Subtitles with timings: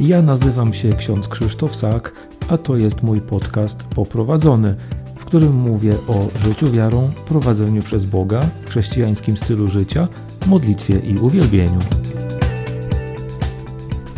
[0.00, 2.12] Ja nazywam się ksiądz Krzysztof Sak,
[2.48, 4.76] a to jest mój podcast Poprowadzony,
[5.16, 10.08] w którym mówię o życiu wiarą, prowadzeniu przez Boga, chrześcijańskim stylu życia,
[10.46, 11.78] modlitwie i uwielbieniu.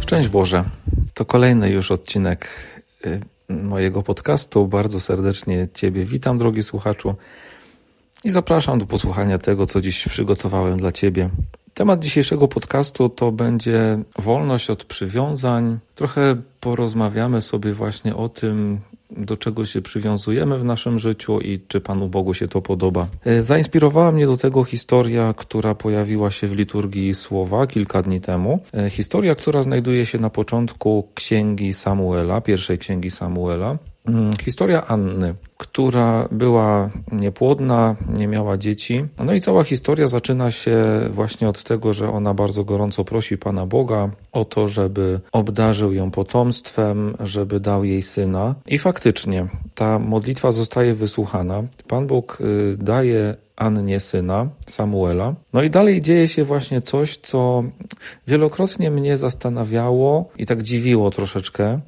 [0.00, 0.64] Szczęść Boże.
[1.14, 2.48] To kolejny już odcinek
[3.06, 4.66] y, mojego podcastu.
[4.66, 7.14] Bardzo serdecznie Ciebie witam, drogi słuchaczu,
[8.24, 11.30] i zapraszam do posłuchania tego, co dziś przygotowałem dla Ciebie.
[11.74, 15.78] Temat dzisiejszego podcastu to będzie wolność od przywiązań.
[15.94, 18.80] Trochę porozmawiamy sobie właśnie o tym,
[19.10, 23.06] do czego się przywiązujemy w naszym życiu i czy Panu Bogu się to podoba.
[23.24, 28.60] E, zainspirowała mnie do tego historia, która pojawiła się w liturgii słowa kilka dni temu.
[28.74, 33.78] E, historia, która znajduje się na początku księgi Samuela, pierwszej księgi Samuela.
[34.04, 39.04] Mm, historia Anny, która była niepłodna, nie miała dzieci.
[39.18, 40.76] No i cała historia zaczyna się
[41.10, 46.10] właśnie od tego, że ona bardzo gorąco prosi Pana Boga o to, żeby obdarzył ją
[46.10, 48.54] potomstwem, żeby dał jej syna.
[48.66, 51.62] I faktycznie ta modlitwa zostaje wysłuchana.
[51.88, 55.34] Pan Bóg y, daje Annie syna, Samuela.
[55.52, 57.64] No i dalej dzieje się właśnie coś, co
[58.26, 61.80] wielokrotnie mnie zastanawiało i tak dziwiło troszeczkę.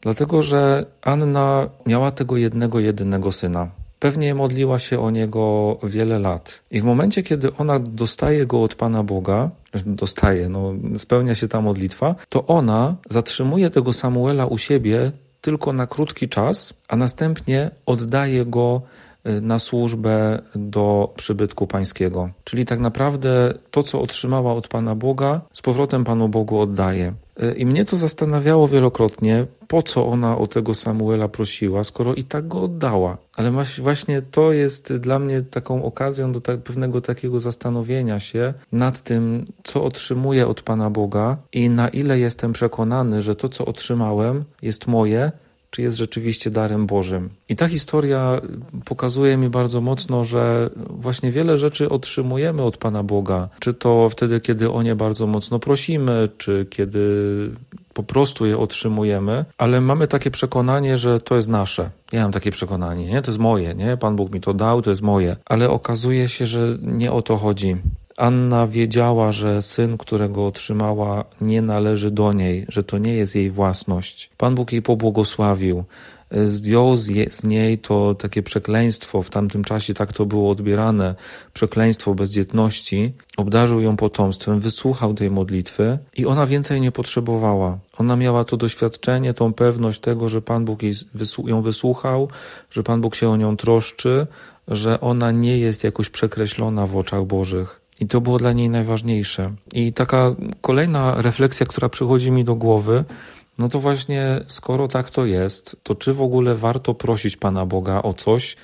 [0.00, 3.70] Dlatego, że Anna miała tego jednego, jedynego syna.
[3.98, 6.62] Pewnie modliła się o niego wiele lat.
[6.70, 9.50] I w momencie, kiedy ona dostaje go od Pana Boga,
[9.86, 15.86] dostaje, no, spełnia się ta modlitwa, to ona zatrzymuje tego Samuela u siebie tylko na
[15.86, 18.82] krótki czas, a następnie oddaje go
[19.42, 22.30] na służbę do przybytku pańskiego.
[22.44, 27.14] Czyli tak naprawdę to, co otrzymała od Pana Boga, z powrotem Panu Bogu oddaje.
[27.56, 32.48] I mnie to zastanawiało wielokrotnie, po co ona o tego Samuela prosiła, skoro i tak
[32.48, 33.16] go oddała.
[33.36, 39.00] Ale właśnie to jest dla mnie taką okazją do tak, pewnego takiego zastanowienia się nad
[39.00, 44.44] tym, co otrzymuję od Pana Boga i na ile jestem przekonany, że to, co otrzymałem,
[44.62, 45.32] jest moje,
[45.76, 47.30] czy jest rzeczywiście darem Bożym.
[47.48, 48.40] I ta historia
[48.84, 53.48] pokazuje mi bardzo mocno, że właśnie wiele rzeczy otrzymujemy od Pana Boga.
[53.60, 57.00] Czy to wtedy, kiedy o nie bardzo mocno prosimy, czy kiedy
[57.94, 61.90] po prostu je otrzymujemy, ale mamy takie przekonanie, że to jest nasze.
[62.12, 63.22] Ja mam takie przekonanie, nie?
[63.22, 63.96] To jest moje, nie?
[63.96, 65.36] Pan Bóg mi to dał, to jest moje.
[65.44, 67.76] Ale okazuje się, że nie o to chodzi.
[68.16, 73.50] Anna wiedziała, że syn, którego otrzymała, nie należy do niej, że to nie jest jej
[73.50, 74.30] własność.
[74.36, 75.84] Pan Bóg jej pobłogosławił.
[76.46, 76.96] Zdjął
[77.30, 81.14] z niej to takie przekleństwo, w tamtym czasie tak to było odbierane,
[81.52, 87.78] przekleństwo bezdzietności, obdarzył ją potomstwem, wysłuchał tej modlitwy i ona więcej nie potrzebowała.
[87.98, 90.80] Ona miała to doświadczenie, tą pewność tego, że Pan Bóg
[91.44, 92.28] ją wysłuchał,
[92.70, 94.26] że Pan Bóg się o nią troszczy,
[94.68, 97.85] że ona nie jest jakoś przekreślona w oczach Bożych.
[98.00, 99.52] I to było dla niej najważniejsze.
[99.72, 103.04] I taka kolejna refleksja, która przychodzi mi do głowy,
[103.58, 108.02] no to właśnie, skoro tak to jest, to czy w ogóle warto prosić Pana Boga
[108.02, 108.56] o coś,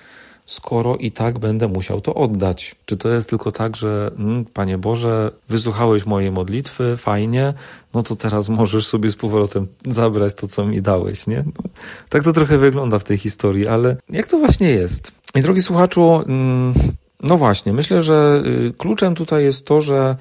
[0.47, 2.75] skoro i tak będę musiał to oddać?
[2.87, 7.55] Czy to jest tylko tak, że mm, Panie Boże, wysłuchałeś mojej modlitwy, fajnie,
[7.95, 11.45] no to teraz możesz sobie z powrotem zabrać to, co mi dałeś, nie?
[11.47, 11.71] No,
[12.09, 15.13] tak to trochę wygląda w tej historii, ale jak to właśnie jest?
[15.35, 16.75] I drogi słuchaczu, mm,
[17.23, 20.17] no właśnie, myślę, że y, kluczem tutaj jest to, że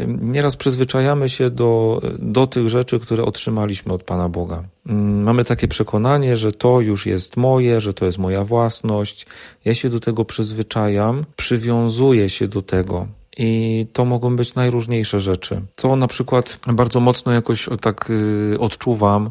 [0.00, 4.62] y, nieraz przyzwyczajamy się do, do tych rzeczy, które otrzymaliśmy od Pana Boga.
[4.86, 9.26] Mm, mamy takie przekonanie, że to już jest moje, że to jest moja własność.
[9.64, 13.06] Ja się do tego przyzwyczajam, przywiązuję się do tego.
[13.36, 15.60] I to mogą być najróżniejsze rzeczy.
[15.76, 19.30] Co na przykład bardzo mocno jakoś tak y, odczuwam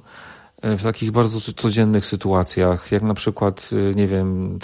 [0.63, 4.59] w takich bardzo codziennych sytuacjach, jak na przykład, nie wiem,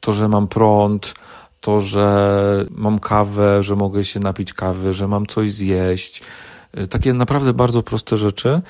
[0.00, 1.14] to, że mam prąd,
[1.60, 6.22] to, że mam kawę, że mogę się napić kawy, że mam coś zjeść.
[6.78, 8.62] Y, takie naprawdę bardzo proste rzeczy.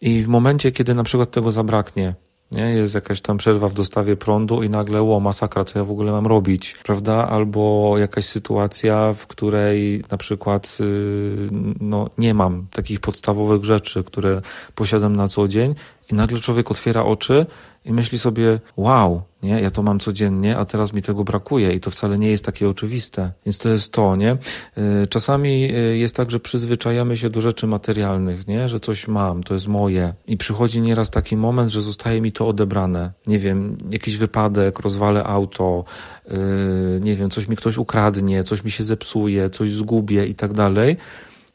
[0.00, 2.14] I w momencie, kiedy na przykład tego zabraknie,
[2.52, 2.62] nie?
[2.62, 6.12] Jest jakaś tam przerwa w dostawie prądu i nagle, ło, masakra, co ja w ogóle
[6.12, 7.28] mam robić, prawda?
[7.28, 11.48] Albo jakaś sytuacja, w której na przykład yy,
[11.80, 14.40] no, nie mam takich podstawowych rzeczy, które
[14.74, 15.74] posiadam na co dzień
[16.12, 17.46] i nagle człowiek otwiera oczy
[17.88, 21.80] i myśli sobie, wow, nie, ja to mam codziennie, a teraz mi tego brakuje i
[21.80, 23.32] to wcale nie jest takie oczywiste.
[23.46, 24.36] Więc to jest to, nie?
[25.02, 28.68] Y, czasami y, jest tak, że przyzwyczajamy się do rzeczy materialnych, nie?
[28.68, 30.14] Że coś mam, to jest moje.
[30.26, 33.12] I przychodzi nieraz taki moment, że zostaje mi to odebrane.
[33.26, 35.84] Nie wiem, jakiś wypadek, rozwalę auto,
[36.30, 36.36] yy,
[37.02, 40.96] nie wiem, coś mi ktoś ukradnie, coś mi się zepsuje, coś zgubię i tak dalej.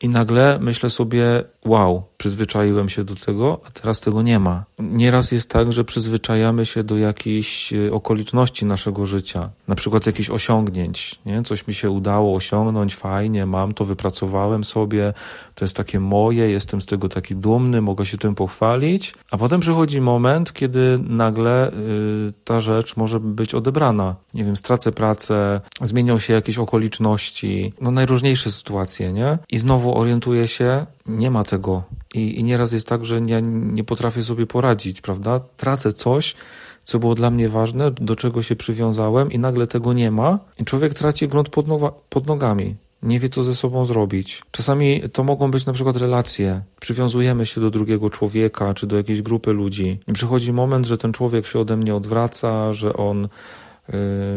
[0.04, 4.64] I nagle myślę sobie, wow, przyzwyczaiłem się do tego, a teraz tego nie ma.
[4.80, 10.30] Nieraz jest tak, że przyzwyczajamy się do jakichś e, okoliczności naszego życia, na przykład jakichś
[10.30, 11.44] osiągnięć, nie?
[11.44, 15.14] Coś mi się udało osiągnąć, fajnie, mam to, wypracowałem sobie,
[15.56, 19.60] to jest takie moje, jestem z tego taki dumny, mogę się tym pochwalić, a potem
[19.60, 24.16] przychodzi moment, kiedy nagle y, ta rzecz może być odebrana.
[24.34, 29.38] Nie wiem, stracę pracę, zmienią się jakieś okoliczności, no najróżniejsze sytuacje, nie?
[29.50, 31.84] I znowu orientuję się, nie ma tego.
[32.14, 35.40] I, i nieraz jest tak, że ja nie potrafię sobie poradzić, prawda?
[35.58, 36.36] Tracę coś,
[36.84, 40.66] co było dla mnie ważne, do czego się przywiązałem i nagle tego nie ma i
[40.66, 41.66] człowiek traci grunt pod,
[42.10, 42.76] pod nogami.
[43.04, 44.42] Nie wie, co ze sobą zrobić.
[44.52, 46.62] Czasami to mogą być na przykład relacje.
[46.80, 50.00] Przywiązujemy się do drugiego człowieka czy do jakiejś grupy ludzi.
[50.08, 53.28] I przychodzi moment, że ten człowiek się ode mnie odwraca, że on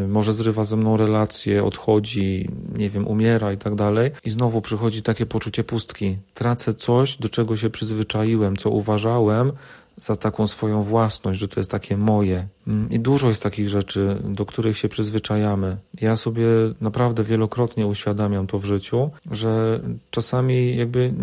[0.08, 4.10] może zrywa ze mną relacje, odchodzi, nie wiem, umiera i tak dalej.
[4.24, 6.18] I znowu przychodzi takie poczucie pustki.
[6.34, 9.52] Tracę coś, do czego się przyzwyczaiłem, co uważałem
[10.00, 12.48] za taką swoją własność, że to jest takie moje.
[12.66, 15.76] Mm, I dużo jest takich rzeczy, do których się przyzwyczajamy.
[16.00, 16.46] Ja sobie
[16.80, 21.14] naprawdę wielokrotnie uświadamiam to w życiu, że czasami jakby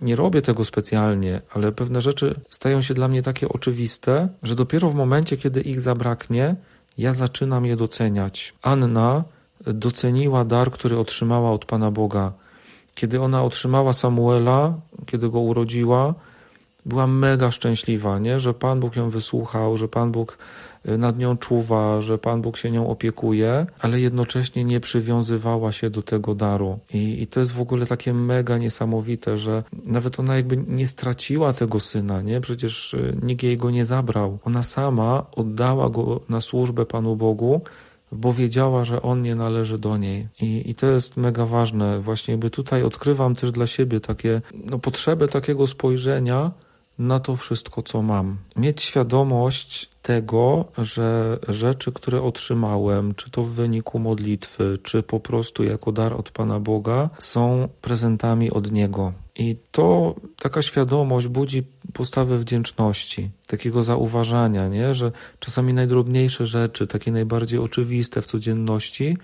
[0.00, 4.88] nie robię tego specjalnie, ale pewne rzeczy stają się dla mnie takie oczywiste, że dopiero
[4.88, 6.56] w momencie, kiedy ich zabraknie,
[6.98, 8.54] ja zaczynam je doceniać.
[8.62, 9.24] Anna
[9.66, 12.32] doceniła dar, który otrzymała od Pana Boga.
[12.94, 14.74] Kiedy ona otrzymała Samuela,
[15.06, 16.14] kiedy go urodziła,
[16.88, 18.40] była mega szczęśliwa, nie?
[18.40, 20.38] że Pan Bóg ją wysłuchał, że Pan Bóg
[20.88, 25.90] y, nad nią czuwa, że Pan Bóg się nią opiekuje, ale jednocześnie nie przywiązywała się
[25.90, 26.78] do tego daru.
[26.94, 31.52] I, I to jest w ogóle takie mega niesamowite, że nawet ona jakby nie straciła
[31.52, 32.40] tego syna, nie?
[32.40, 34.38] Przecież y, nikt jej go nie zabrał.
[34.44, 37.60] Ona sama oddała go na służbę Panu Bogu,
[38.12, 40.28] bo wiedziała, że on nie należy do niej.
[40.40, 42.00] I, I to jest mega ważne.
[42.00, 46.50] Właśnie jakby tutaj odkrywam też dla siebie takie, no, potrzebę takiego spojrzenia,
[46.98, 48.36] na to wszystko, co mam.
[48.56, 55.64] Mieć świadomość tego, że rzeczy, które otrzymałem, czy to w wyniku modlitwy, czy po prostu
[55.64, 59.12] jako dar od Pana Boga, są prezentami od Niego.
[59.36, 61.62] I to taka świadomość budzi
[61.92, 64.94] postawę wdzięczności, takiego zauważania, nie?
[64.94, 69.16] że czasami najdrobniejsze rzeczy, takie najbardziej oczywiste w codzienności,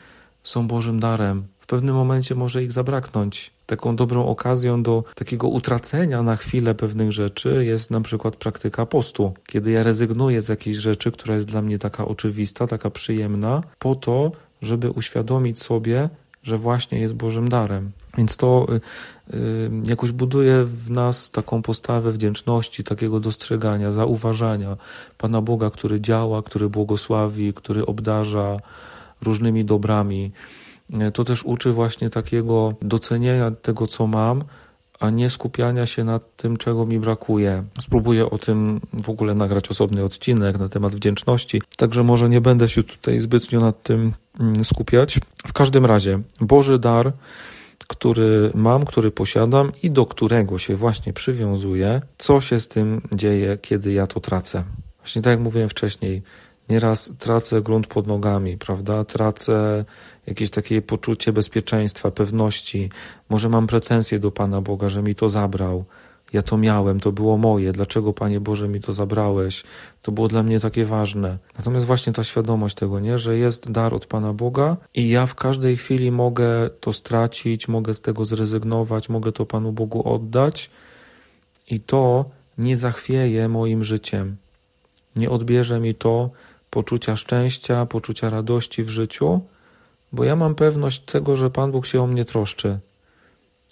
[0.44, 1.47] są Bożym darem.
[1.64, 3.50] W pewnym momencie może ich zabraknąć.
[3.66, 9.34] Taką dobrą okazją do takiego utracenia na chwilę pewnych rzeczy jest na przykład praktyka postu.
[9.46, 13.94] Kiedy ja rezygnuję z jakiejś rzeczy, która jest dla mnie taka oczywista, taka przyjemna, po
[13.94, 14.32] to,
[14.62, 16.08] żeby uświadomić sobie,
[16.43, 17.93] że właśnie jest Bożym darem.
[18.19, 24.76] Więc to y, y, jakoś buduje w nas taką postawę wdzięczności, takiego dostrzegania, zauważania
[25.19, 28.56] Pana Boga, który działa, który błogosławi, który obdarza
[29.22, 30.32] różnymi dobrami.
[31.15, 34.45] To też uczy właśnie takiego docenienia tego, co mam,
[35.01, 37.65] a nie skupiania się nad tym, czego mi brakuje.
[37.81, 42.69] Spróbuję o tym w ogóle nagrać osobny odcinek na temat wdzięczności, także może nie będę
[42.69, 45.21] się tutaj zbytnio nad tym mm, skupiać.
[45.47, 47.13] W każdym razie, Boży dar,
[47.89, 53.59] który mam, który posiadam i do którego się właśnie przywiązuję, co się z tym dzieje,
[53.63, 54.65] kiedy ja to tracę.
[54.99, 56.23] Właśnie tak jak mówiłem wcześniej,
[56.69, 59.05] Nieraz tracę grunt pod nogami, prawda?
[59.05, 59.84] Tracę
[60.26, 62.90] jakieś takie poczucie bezpieczeństwa, pewności.
[63.28, 65.84] Może mam pretensje do Pana Boga, że mi to zabrał.
[66.32, 67.72] Ja to miałem, to było moje.
[67.72, 69.64] Dlaczego, Panie Boże, mi to zabrałeś?
[70.02, 71.38] To było dla mnie takie ważne.
[71.58, 73.19] Natomiast właśnie ta świadomość tego, nie?
[73.19, 77.94] że jest dar od Pana Boga i ja w każdej chwili mogę to stracić, mogę
[77.94, 80.71] z tego zrezygnować, mogę to Panu Bogu oddać
[81.71, 82.25] i to
[82.59, 84.37] nie zachwieje moim życiem.
[85.16, 86.30] Nie odbierze mi to
[86.75, 89.40] poczucia szczęścia, poczucia radości w życiu,
[90.12, 92.78] bo ja mam pewność tego, że Pan Bóg się o mnie troszczy.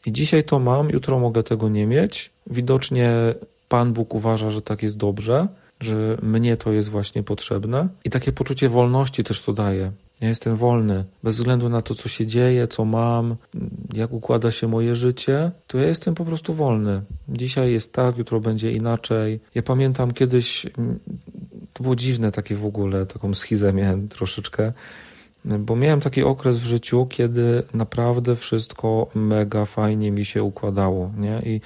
[0.06, 2.30] I dzisiaj to mam, jutro mogę tego nie mieć.
[2.46, 3.12] Widocznie
[3.68, 5.48] Pan Bóg uważa, że tak jest dobrze,
[5.80, 7.88] że mnie to jest właśnie potrzebne.
[8.04, 9.92] I takie poczucie wolności też to daje.
[10.20, 13.36] Ja jestem wolny, bez względu na to, co się dzieje, co mam,
[13.94, 17.02] jak układa się moje życie, to ja jestem po prostu wolny.
[17.28, 19.40] Dzisiaj jest tak, jutro będzie inaczej.
[19.54, 20.66] Ja pamiętam kiedyś
[21.82, 24.72] to było dziwne takie w ogóle, taką schizę miałem troszeczkę,
[25.44, 31.42] bo miałem taki okres w życiu, kiedy naprawdę wszystko mega fajnie mi się układało, nie?
[31.44, 31.60] I,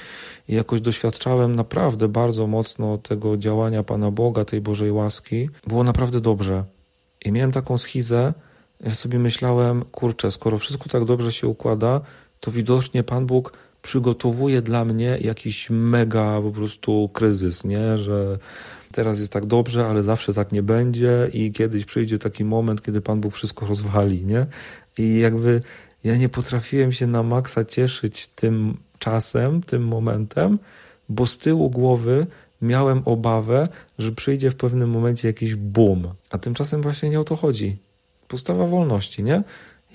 [0.49, 5.51] i jakoś doświadczałem naprawdę bardzo mocno tego działania Pana Boga, tej Bożej łaski.
[5.67, 6.65] Było naprawdę dobrze.
[7.25, 8.35] I miałem taką schizę,
[8.81, 12.01] ja sobie myślałem, kurczę, skoro wszystko tak dobrze się układa,
[12.41, 13.53] to widocznie Pan Bóg
[13.87, 17.99] przygotowuje dla mnie jakiś mega po prostu kryzys, nie?
[17.99, 18.39] Że
[18.93, 23.01] teraz jest tak dobrze, ale zawsze tak nie będzie i kiedyś przyjdzie taki moment, kiedy
[23.01, 24.47] Pan Bóg wszystko rozwali, nie?
[24.99, 25.61] I jakby
[26.05, 30.59] ja nie potrafiłem się na maksa cieszyć tym czasem, tym momentem,
[31.09, 32.27] bo z tyłu głowy
[32.63, 36.09] miałem obawę, że przyjdzie w pewnym momencie jakiś boom.
[36.31, 37.77] A tymczasem właśnie nie o to chodzi.
[38.29, 39.43] Postawa wolności, nie?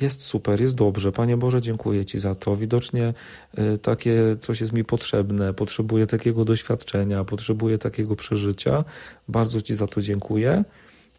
[0.02, 1.12] Jest super, jest dobrze.
[1.12, 2.56] Panie Boże, dziękuję Ci za to.
[2.56, 3.14] Widocznie
[3.60, 5.54] y, takie coś jest mi potrzebne.
[5.54, 8.84] Potrzebuję takiego doświadczenia, potrzebuję takiego przeżycia.
[9.28, 10.64] Bardzo Ci za to dziękuję,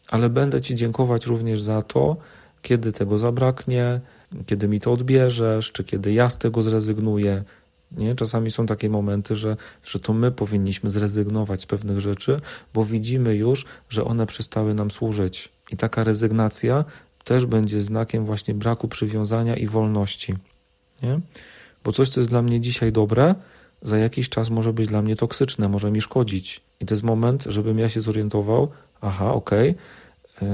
[0.08, 2.16] ale będę Ci dziękować również za to,
[2.62, 4.00] kiedy tego zabraknie,
[4.46, 7.44] kiedy mi to odbierzesz, czy kiedy ja z tego zrezygnuję.
[7.96, 8.14] Nie?
[8.14, 12.36] Czasami są takie momenty, że, że to my powinniśmy zrezygnować z pewnych rzeczy,
[12.74, 15.52] bo widzimy już, że one przestały nam służyć.
[15.70, 16.84] I taka rezygnacja
[17.24, 20.34] też będzie znakiem właśnie braku przywiązania i wolności.
[21.02, 21.20] Nie?
[21.84, 23.34] Bo coś, co jest dla mnie dzisiaj dobre,
[23.82, 26.60] za jakiś czas może być dla mnie toksyczne, może mi szkodzić.
[26.80, 28.68] I to jest moment, żebym ja się zorientował,
[29.00, 29.82] aha, okej, okay,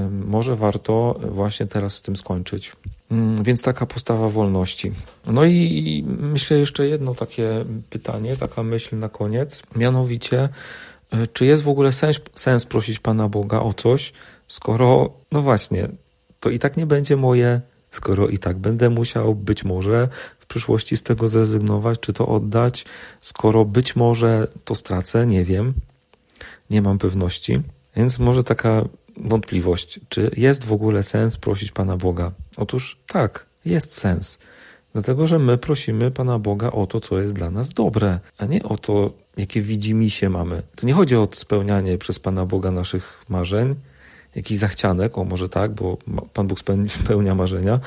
[0.09, 2.75] może warto właśnie teraz z tym skończyć.
[3.11, 4.91] Mm, więc taka postawa wolności.
[5.27, 10.49] No i myślę jeszcze jedno takie pytanie, taka myśl na koniec, mianowicie,
[11.11, 14.13] e, czy jest w ogóle sens, sens prosić Pana Boga o coś,
[14.47, 15.89] skoro, no właśnie,
[16.39, 20.07] to i tak nie będzie moje, skoro i tak będę musiał być może
[20.39, 22.85] w przyszłości z tego zrezygnować, czy to oddać,
[23.21, 25.73] skoro być może to stracę, nie wiem,
[26.69, 27.61] nie mam pewności.
[27.95, 28.85] Więc może taka
[29.17, 32.31] wątpliwość, czy jest w ogóle sens prosić Pana Boga?
[32.57, 34.39] Otóż tak, jest sens.
[34.93, 38.63] Dlatego, że my prosimy Pana Boga o to, co jest dla nas dobre, a nie
[38.63, 40.63] o to, jakie widzimisię mamy.
[40.75, 43.75] To nie chodzi o spełnianie przez Pana Boga naszych marzeń,
[44.35, 45.97] jakiś zachcianek, o może tak, bo
[46.33, 46.59] Pan Bóg
[47.03, 47.79] spełnia marzenia,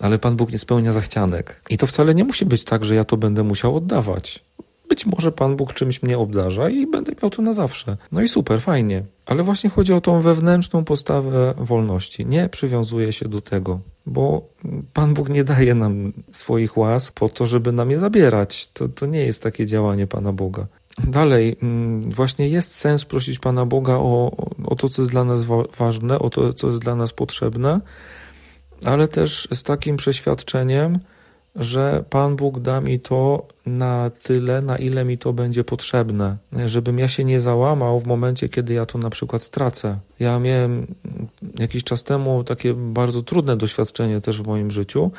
[0.00, 1.60] ale Pan Bóg nie spełnia zachcianek.
[1.70, 4.44] I to wcale nie musi być tak, że ja to będę musiał oddawać.
[4.88, 7.96] Być może Pan Bóg czymś mnie obdarza i będę miał to na zawsze.
[8.12, 9.04] No i super, fajnie.
[9.26, 12.26] Ale właśnie chodzi o tą wewnętrzną postawę wolności.
[12.26, 14.48] Nie przywiązuję się do tego, bo
[14.92, 18.66] Pan Bóg nie daje nam swoich łask po to, żeby nam je zabierać.
[18.72, 20.66] To, to nie jest takie działanie Pana Boga.
[20.98, 24.32] Dalej, mm, właśnie jest sens prosić Pana Boga o,
[24.70, 25.44] o to, co jest dla nas
[25.78, 27.80] ważne, o to, co jest dla nas potrzebne,
[28.84, 30.98] ale też z takim przeświadczeniem,
[31.56, 36.36] że Pan Bóg da mi to na tyle, na ile mi to będzie potrzebne,
[36.66, 39.98] żebym ja się nie załamał w momencie, kiedy ja to na przykład stracę.
[40.20, 40.86] Ja miałem
[41.58, 45.10] jakiś czas temu takie bardzo trudne doświadczenie też w moim życiu,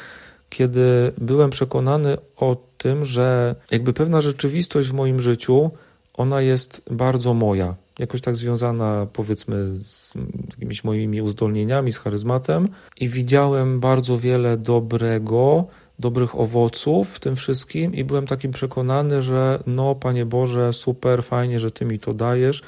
[0.50, 5.72] kiedy byłem przekonany o tym, że jakby pewna rzeczywistość w moim życiu,
[6.13, 10.13] ona jest bardzo moja, jakoś tak związana powiedzmy z
[10.50, 12.67] jakimiś moimi uzdolnieniami, z charyzmatem
[13.00, 15.65] i widziałem bardzo wiele dobrego,
[16.00, 21.60] dobrych owoców w tym wszystkim i byłem takim przekonany, że no Panie Boże, super, fajnie,
[21.60, 22.62] że Ty mi to dajesz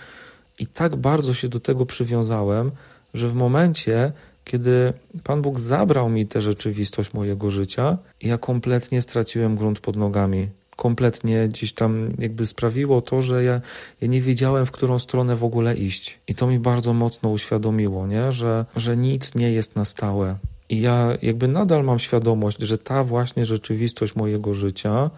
[0.60, 2.72] i tak bardzo się do tego przywiązałem,
[3.13, 4.12] że w momencie,
[4.44, 10.50] kiedy Pan Bóg zabrał mi tę rzeczywistość mojego życia, ja kompletnie straciłem grunt pod nogami.
[10.84, 13.62] Kompletnie gdzieś tam jakby sprawiło to, że ja,
[14.02, 16.20] ja nie wiedziałem, w którą stronę w ogóle iść.
[16.28, 18.32] I to mi bardzo mocno uświadomiło, nie?
[18.32, 20.38] Że, że nic nie jest na stałe.
[20.70, 25.10] I ja jakby nadal mam świadomość, że ta właśnie rzeczywistość mojego życia,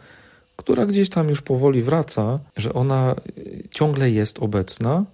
[0.55, 3.15] która gdzieś tam już powoli wraca, że ona
[3.71, 5.05] ciągle jest obecna,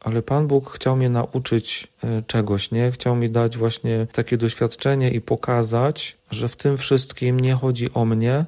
[0.00, 2.90] ale Pan Bóg chciał mnie nauczyć e, czegoś, nie?
[2.90, 8.04] Chciał mi dać właśnie takie doświadczenie i pokazać, że w tym wszystkim nie chodzi o
[8.04, 8.44] mnie,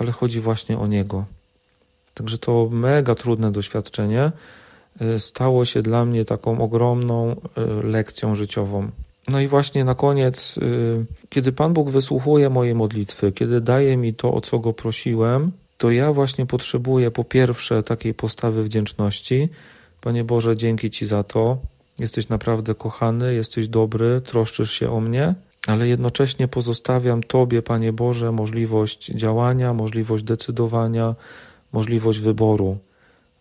[0.00, 1.24] ale chodzi właśnie o Niego.
[2.14, 4.32] Także to mega trudne doświadczenie
[5.00, 7.36] e, stało się dla mnie taką ogromną e,
[7.82, 8.90] lekcją życiową.
[9.28, 10.58] No i właśnie na koniec,
[11.28, 15.90] kiedy Pan Bóg wysłuchuje moje modlitwy, kiedy daje mi to, o co go prosiłem, to
[15.90, 19.48] ja właśnie potrzebuję po pierwsze takiej postawy wdzięczności,
[20.00, 21.58] Panie Boże, dzięki Ci za to.
[21.98, 25.34] Jesteś naprawdę kochany, jesteś dobry, troszczysz się o mnie,
[25.66, 31.14] ale jednocześnie pozostawiam Tobie, Panie Boże, możliwość działania, możliwość decydowania,
[31.72, 32.78] możliwość wyboru,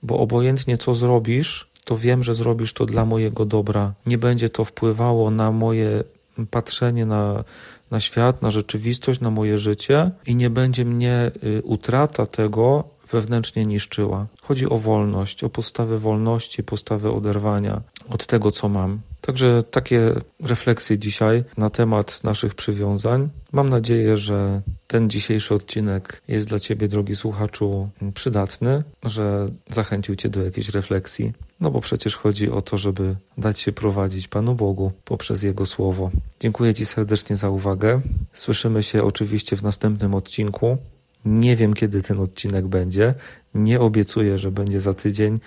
[0.03, 3.93] bo obojętnie co zrobisz, to wiem, że zrobisz to dla mojego dobra.
[4.05, 6.03] Nie będzie to wpływało na moje
[6.51, 7.43] patrzenie na,
[7.91, 13.65] na świat, na rzeczywistość, na moje życie i nie będzie mnie y, utrata tego wewnętrznie
[13.65, 14.27] niszczyła.
[14.43, 19.01] Chodzi o wolność, o postawę wolności, postawę oderwania od tego, co mam.
[19.21, 23.29] Także takie refleksje dzisiaj na temat naszych przywiązań.
[23.51, 30.29] Mam nadzieję, że ten dzisiejszy odcinek jest dla Ciebie, drogi słuchaczu, przydatny, że zachęcił Cię
[30.29, 31.33] do jakiejś refleksji.
[31.59, 36.11] No bo przecież chodzi o to, żeby dać się prowadzić Panu Bogu poprzez Jego Słowo.
[36.39, 38.01] Dziękuję Ci serdecznie za uwagę.
[38.33, 40.77] Słyszymy się oczywiście w następnym odcinku.
[41.25, 43.13] Nie wiem, kiedy ten odcinek będzie.
[43.55, 45.37] Nie obiecuję, że będzie za tydzień,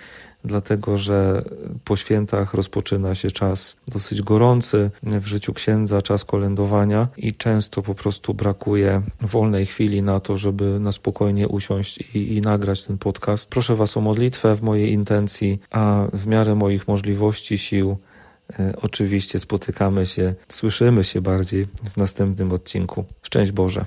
[0.45, 1.43] dlatego że
[1.83, 7.95] po świętach rozpoczyna się czas dosyć gorący w życiu księdza, czas kolędowania i często po
[7.95, 13.49] prostu brakuje wolnej chwili na to, żeby na spokojnie usiąść i, i nagrać ten podcast.
[13.49, 17.97] Proszę Was o modlitwę w mojej intencji, a w miarę moich możliwości, sił,
[18.59, 23.05] e, Oczywiście spotykamy się, słyszymy się bardziej w następnym odcinku.
[23.21, 23.85] Szczęść Boże.